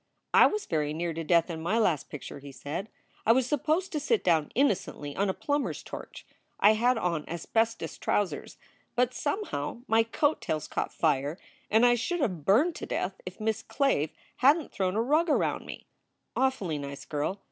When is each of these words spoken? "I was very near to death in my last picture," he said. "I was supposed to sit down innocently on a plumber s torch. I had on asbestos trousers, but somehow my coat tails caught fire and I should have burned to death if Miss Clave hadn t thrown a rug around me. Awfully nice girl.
"I 0.33 0.47
was 0.47 0.65
very 0.65 0.93
near 0.95 1.13
to 1.13 1.23
death 1.23 1.51
in 1.51 1.61
my 1.61 1.77
last 1.77 2.09
picture," 2.09 2.39
he 2.39 2.51
said. 2.51 2.89
"I 3.23 3.31
was 3.33 3.45
supposed 3.45 3.91
to 3.91 3.99
sit 3.99 4.23
down 4.23 4.51
innocently 4.55 5.15
on 5.15 5.29
a 5.29 5.33
plumber 5.35 5.69
s 5.69 5.83
torch. 5.83 6.25
I 6.59 6.73
had 6.73 6.97
on 6.97 7.23
asbestos 7.29 7.99
trousers, 7.99 8.57
but 8.95 9.13
somehow 9.13 9.83
my 9.87 10.01
coat 10.01 10.41
tails 10.41 10.67
caught 10.67 10.91
fire 10.91 11.37
and 11.69 11.85
I 11.85 11.93
should 11.93 12.19
have 12.21 12.45
burned 12.45 12.73
to 12.77 12.87
death 12.87 13.21
if 13.27 13.39
Miss 13.39 13.61
Clave 13.61 14.09
hadn 14.37 14.63
t 14.63 14.67
thrown 14.69 14.95
a 14.95 15.01
rug 15.03 15.29
around 15.29 15.67
me. 15.67 15.85
Awfully 16.35 16.79
nice 16.79 17.05
girl. 17.05 17.39